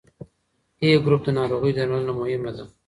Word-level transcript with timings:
A 0.83 0.87
ګروپ 1.03 1.21
د 1.25 1.29
ناروغۍ 1.37 1.71
درملنه 1.75 2.13
مهمه 2.21 2.51
ده. 2.55 2.63